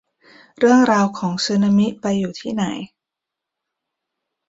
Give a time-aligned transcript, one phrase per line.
[0.59, 2.65] เรื่องราวของสึนามิไปอยู่ที่ไหน